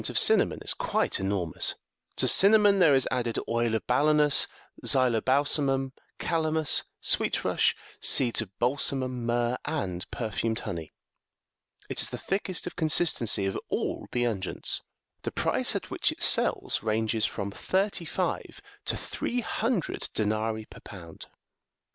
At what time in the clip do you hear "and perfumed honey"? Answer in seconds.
9.63-10.91